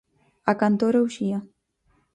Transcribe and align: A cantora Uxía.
A 0.51 0.53
cantora 0.61 1.03
Uxía. 1.07 1.39